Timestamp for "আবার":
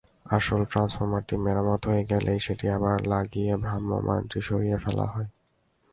2.69-2.95